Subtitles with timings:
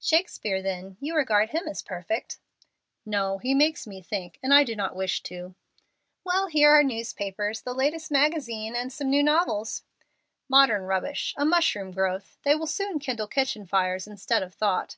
[0.00, 2.38] "Shakespeare, then; you regard him as perfect."
[3.04, 5.54] "No, he makes me think, and I do not wish to."
[6.24, 9.82] "Well, here are newspapers, the latest magazine, and some new novels."
[10.48, 12.38] "Modern rubbish a mushroom growth.
[12.42, 14.96] They will soon kindle kitchen fires instead of thought."